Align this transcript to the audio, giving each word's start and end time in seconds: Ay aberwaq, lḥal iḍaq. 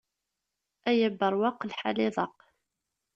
Ay 0.89 0.99
aberwaq, 1.07 1.59
lḥal 1.69 1.97
iḍaq. 2.07 2.37